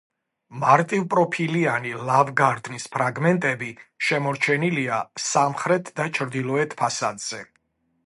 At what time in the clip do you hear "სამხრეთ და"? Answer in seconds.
5.29-6.13